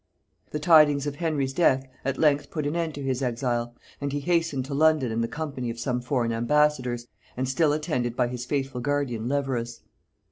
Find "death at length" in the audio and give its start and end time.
1.53-2.49